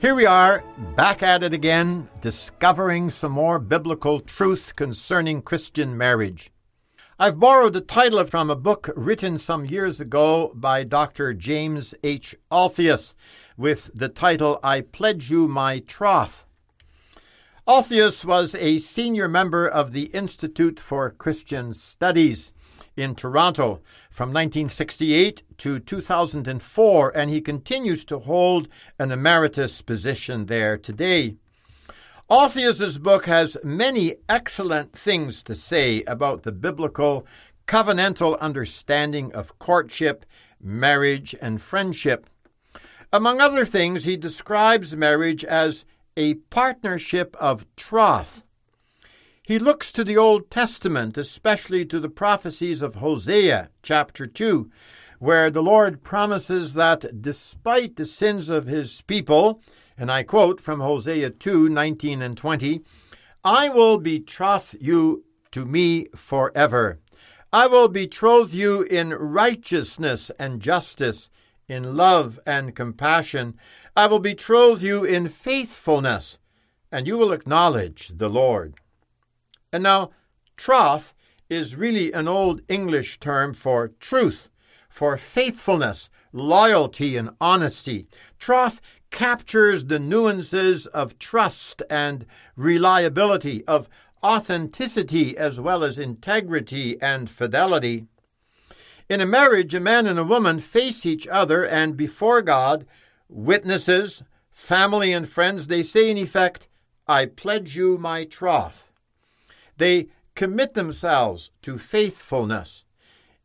[0.00, 0.64] Here we are,
[0.96, 6.50] back at it again, discovering some more biblical truth concerning Christian marriage.
[7.18, 11.34] I've borrowed the title from a book written some years ago by Dr.
[11.34, 12.34] James H.
[12.50, 13.12] Olthuis
[13.58, 16.46] with the title I Pledge You My Troth.
[17.68, 22.52] Olthuis was a senior member of the Institute for Christian Studies
[23.00, 28.68] in Toronto from 1968 to 2004, and he continues to hold
[28.98, 31.36] an emeritus position there today.
[32.28, 37.26] Olthuis's book has many excellent things to say about the biblical
[37.66, 40.24] covenantal understanding of courtship,
[40.60, 42.28] marriage, and friendship.
[43.12, 45.84] Among other things, he describes marriage as
[46.16, 48.44] a partnership of troth.
[49.50, 54.70] He looks to the Old Testament, especially to the prophecies of Hosea chapter 2,
[55.18, 59.60] where the Lord promises that despite the sins of his people,
[59.98, 62.82] and I quote from Hosea 2 19 and 20,
[63.42, 67.00] I will betroth you to me forever.
[67.52, 71.28] I will betroth you in righteousness and justice,
[71.66, 73.56] in love and compassion.
[73.96, 76.38] I will betroth you in faithfulness,
[76.92, 78.76] and you will acknowledge the Lord.
[79.72, 80.10] And now,
[80.56, 81.14] troth
[81.48, 84.48] is really an old English term for truth,
[84.88, 88.06] for faithfulness, loyalty, and honesty.
[88.38, 92.26] Troth captures the nuances of trust and
[92.56, 93.88] reliability, of
[94.22, 98.06] authenticity as well as integrity and fidelity.
[99.08, 102.86] In a marriage, a man and a woman face each other, and before God,
[103.28, 106.68] witnesses, family, and friends, they say in effect,
[107.08, 108.89] I pledge you my troth.
[109.80, 112.84] They commit themselves to faithfulness.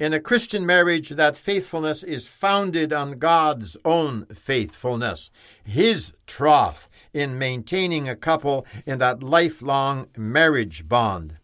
[0.00, 5.30] In a Christian marriage, that faithfulness is founded on God's own faithfulness,
[5.62, 11.36] His troth in maintaining a couple in that lifelong marriage bond.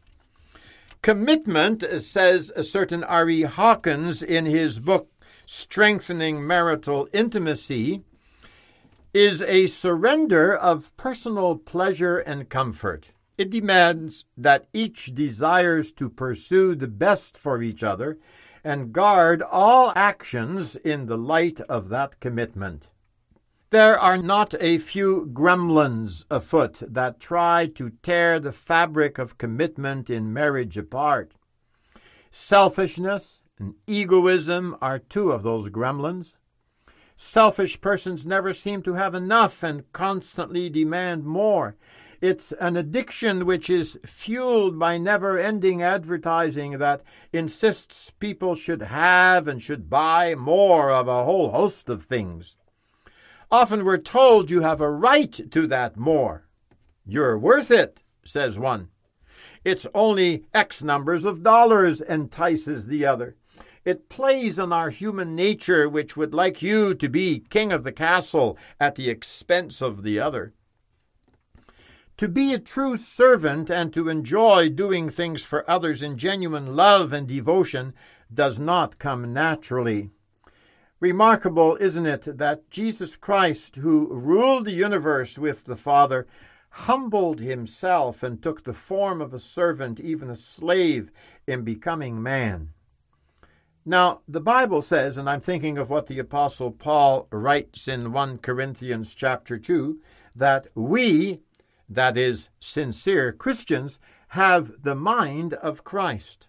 [1.03, 3.43] Commitment, uh, says a certain R.E.
[3.43, 5.09] Hawkins in his book
[5.47, 8.03] Strengthening Marital Intimacy,
[9.15, 13.13] is a surrender of personal pleasure and comfort.
[13.41, 18.19] It demands that each desires to pursue the best for each other
[18.63, 22.91] and guard all actions in the light of that commitment.
[23.71, 30.11] There are not a few gremlins afoot that try to tear the fabric of commitment
[30.11, 31.33] in marriage apart.
[32.31, 36.35] Selfishness and egoism are two of those gremlins.
[37.17, 41.77] Selfish persons never seem to have enough and constantly demand more.
[42.21, 49.49] It's an addiction which is fueled by never ending advertising that insists people should have
[49.49, 52.59] and should buy more of a whole host of things.
[53.51, 56.47] Often we're told you have a right to that more.
[57.07, 58.91] You're worth it, says one.
[59.65, 63.37] It's only X numbers of dollars, entices the other.
[63.87, 67.93] It plays on our human nature, which would like you to be king of the
[67.93, 70.53] castle at the expense of the other.
[72.21, 77.15] To be a true servant and to enjoy doing things for others in genuine love
[77.15, 77.95] and devotion
[78.31, 80.11] does not come naturally.
[81.01, 86.27] Remarkable, isn't it, that Jesus Christ, who ruled the universe with the Father,
[86.69, 91.11] humbled himself and took the form of a servant, even a slave,
[91.47, 92.75] in becoming man.
[93.87, 98.39] Now, the Bible says, and I'm thinking of what the apostle Paul writes in 1
[98.41, 99.99] Corinthians chapter 2,
[100.37, 101.41] that we,
[101.91, 106.47] that is, sincere Christians, have the mind of Christ.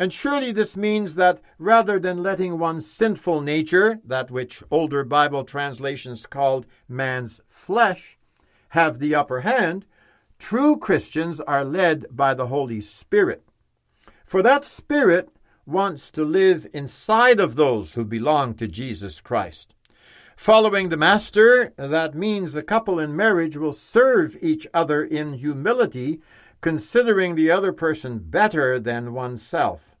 [0.00, 5.44] And surely this means that rather than letting one's sinful nature, that which older Bible
[5.44, 8.18] translations called man's flesh,
[8.70, 9.86] have the upper hand,
[10.38, 13.42] true Christians are led by the Holy Spirit.
[14.24, 15.30] For that Spirit
[15.66, 19.74] wants to live inside of those who belong to Jesus Christ.
[20.38, 26.20] Following the Master, that means the couple in marriage will serve each other in humility,
[26.60, 29.96] considering the other person better than oneself.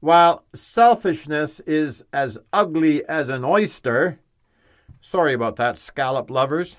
[0.00, 4.20] While selfishness is as ugly as an oyster,
[5.00, 6.76] sorry about that, scallop lovers,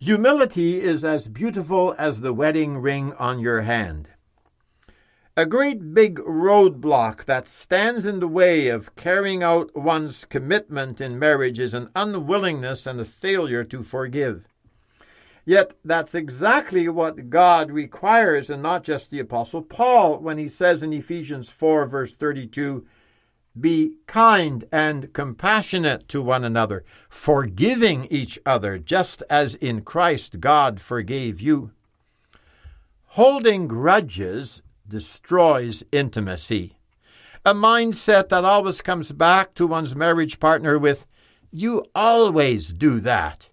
[0.00, 4.08] humility is as beautiful as the wedding ring on your hand.
[5.38, 11.16] A great big roadblock that stands in the way of carrying out one's commitment in
[11.16, 14.48] marriage is an unwillingness and a failure to forgive.
[15.44, 20.82] Yet that's exactly what God requires, and not just the Apostle Paul, when he says
[20.82, 22.84] in Ephesians 4, verse 32,
[23.60, 30.80] Be kind and compassionate to one another, forgiving each other, just as in Christ God
[30.80, 31.70] forgave you.
[33.12, 36.78] Holding grudges destroys intimacy.
[37.44, 41.06] A mindset that always comes back to one's marriage partner with,
[41.50, 43.48] You always do that,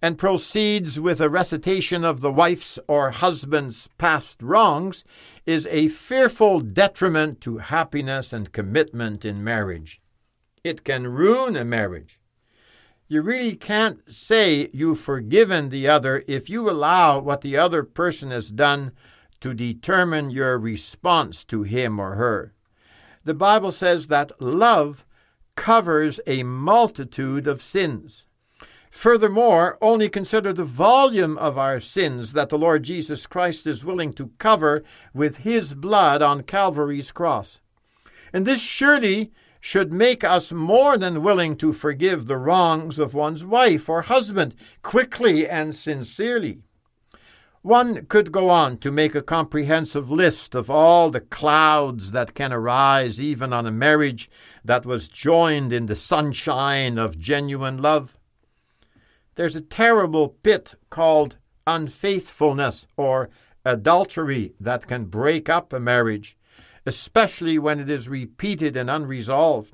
[0.00, 5.04] and proceeds with a recitation of the wife's or husband's past wrongs
[5.46, 10.00] is a fearful detriment to happiness and commitment in marriage.
[10.62, 12.18] It can ruin a marriage.
[13.06, 18.30] You really can't say you've forgiven the other if you allow what the other person
[18.30, 18.92] has done
[19.44, 22.54] to determine your response to him or her.
[23.24, 25.04] The Bible says that love
[25.54, 28.24] covers a multitude of sins.
[28.90, 34.14] Furthermore, only consider the volume of our sins that the Lord Jesus Christ is willing
[34.14, 34.82] to cover
[35.12, 37.60] with his blood on Calvary's cross.
[38.32, 39.30] And this surely
[39.60, 44.54] should make us more than willing to forgive the wrongs of one's wife or husband
[44.80, 46.62] quickly and sincerely.
[47.64, 52.52] One could go on to make a comprehensive list of all the clouds that can
[52.52, 54.30] arise even on a marriage
[54.62, 58.18] that was joined in the sunshine of genuine love.
[59.36, 63.30] There's a terrible pit called unfaithfulness or
[63.64, 66.36] adultery that can break up a marriage,
[66.84, 69.72] especially when it is repeated and unresolved.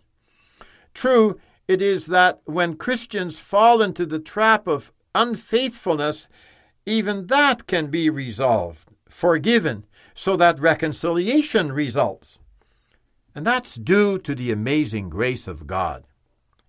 [0.95, 6.29] True, it is that when Christians fall into the trap of unfaithfulness,
[6.87, 9.85] even that can be resolved, forgiven,
[10.15, 12.39] so that reconciliation results.
[13.35, 16.05] And that's due to the amazing grace of God.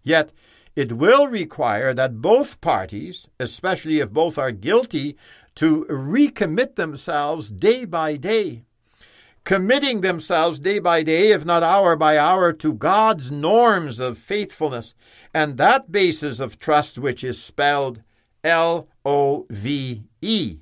[0.04, 0.32] Yet,
[0.76, 5.18] it will require that both parties, especially if both are guilty,
[5.56, 8.64] to recommit themselves day by day,
[9.44, 14.94] committing themselves day by day, if not hour by hour, to God's norms of faithfulness
[15.34, 18.02] and that basis of trust which is spelled
[18.44, 20.58] L O V E.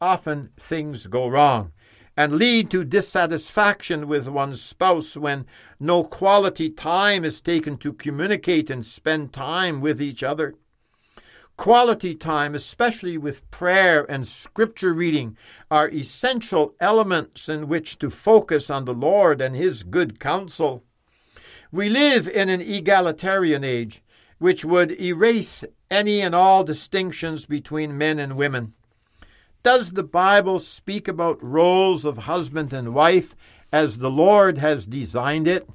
[0.00, 1.72] Often things go wrong
[2.16, 5.46] and lead to dissatisfaction with one's spouse when
[5.80, 10.54] no quality time is taken to communicate and spend time with each other.
[11.56, 15.36] Quality time, especially with prayer and scripture reading,
[15.70, 20.82] are essential elements in which to focus on the Lord and His good counsel.
[21.70, 24.02] We live in an egalitarian age
[24.38, 28.72] which would erase any and all distinctions between men and women.
[29.62, 33.36] Does the Bible speak about roles of husband and wife
[33.70, 35.68] as the Lord has designed it?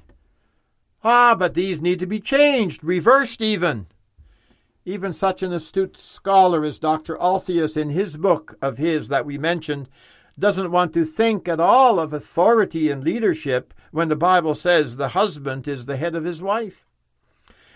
[1.04, 3.86] Ah, but these need to be changed, reversed even.
[4.84, 7.16] Even such an astute scholar as Dr.
[7.16, 9.88] Olthuis, in his book of his that we mentioned,
[10.38, 15.10] doesn't want to think at all of authority and leadership when the Bible says the
[15.10, 16.87] husband is the head of his wife.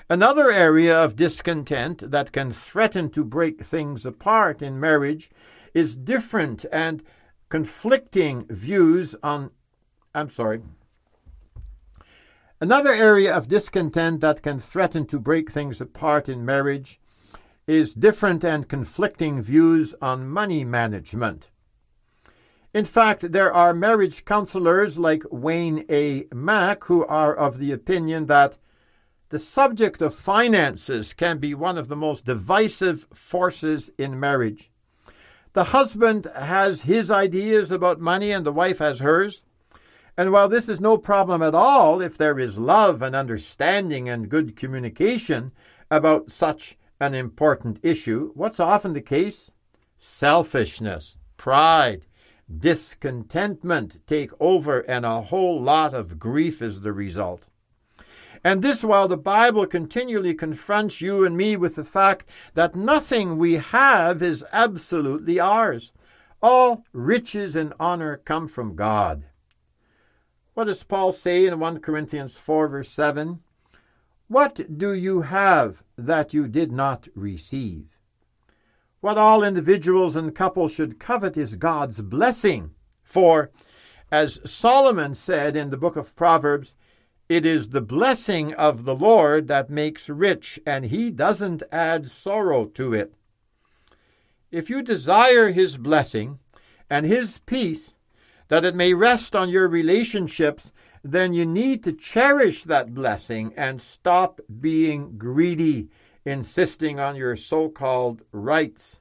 [0.09, 5.31] Another area of discontent that can threaten to break things apart in marriage
[5.75, 7.03] is different and
[7.49, 9.51] conflicting views on.
[10.15, 10.61] I'm sorry.
[12.61, 17.01] Another area of discontent that can threaten to break things apart in marriage
[17.67, 21.51] is different and conflicting views on money management.
[22.75, 26.27] In fact, there are marriage counselors like Wayne A.
[26.33, 28.57] Mack who are of the opinion that
[29.33, 34.71] the subject of finances can be one of the most divisive forces in marriage.
[35.55, 39.41] The husband has his ideas about money and the wife has hers.
[40.19, 44.29] And while this is no problem at all if there is love and understanding and
[44.29, 45.53] good communication
[45.91, 49.51] about such an important issue, what's often the case?
[49.97, 52.05] Selfishness, pride,
[52.55, 57.47] discontentment take over, and a whole lot of grief is the result.
[58.45, 63.39] And this while the Bible continually confronts you and me with the fact that nothing
[63.39, 65.93] we have is absolutely ours.
[66.43, 69.27] All riches and honor come from God.
[70.55, 73.41] What does Paul say in 1 Corinthians 4, verse 7?
[74.27, 77.97] What do you have that you did not receive?
[79.01, 82.73] What all individuals and couples should covet is God's blessing.
[83.03, 83.51] For,
[84.11, 86.75] as Solomon said in the book of Proverbs,
[87.33, 92.67] it is the blessing of the Lord that makes rich, and he doesn't add sorrow
[92.67, 93.15] to it.
[94.51, 96.41] If you desire his blessing
[96.91, 97.95] and his peace,
[98.49, 100.73] that it may rest on your relationships,
[101.03, 105.89] then you need to cherish that blessing and stop being greedy,
[106.27, 109.01] insisting on your so called rights.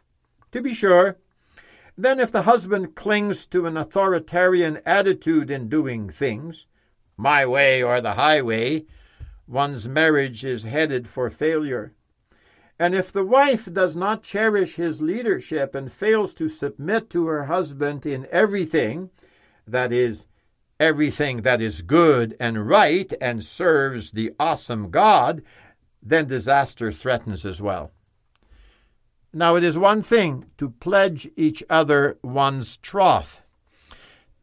[0.54, 1.18] To be sure,
[1.98, 6.66] then if the husband clings to an authoritarian attitude in doing things,
[7.18, 8.86] my way or the highway,
[9.48, 11.94] one's marriage is headed for failure.
[12.80, 17.46] And if the wife does not cherish his leadership and fails to submit to her
[17.46, 19.12] husband in everything,
[19.68, 20.26] that is,
[20.80, 25.44] everything that is good and right and serves the awesome God,
[26.02, 27.92] then disaster threatens as well.
[29.32, 33.41] Now, it is one thing to pledge each other one's troth.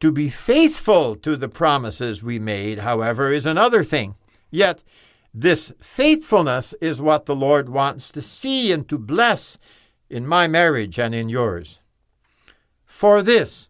[0.01, 4.15] To be faithful to the promises we made, however, is another thing.
[4.51, 4.83] Yet,
[5.35, 9.59] this faithfulness is what the Lord wants to see and to bless
[10.09, 11.81] in my marriage and in yours.
[12.85, 13.69] For this,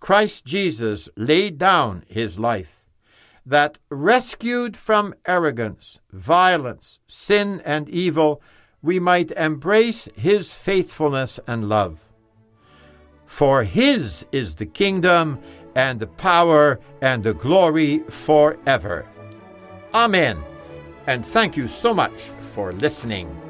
[0.00, 2.84] Christ Jesus laid down his life,
[3.46, 8.42] that rescued from arrogance, violence, sin, and evil,
[8.82, 12.00] we might embrace his faithfulness and love.
[13.26, 15.40] For his is the kingdom
[15.78, 19.06] and the power and the glory forever.
[19.94, 20.42] Amen.
[21.06, 22.18] And thank you so much
[22.52, 23.47] for listening.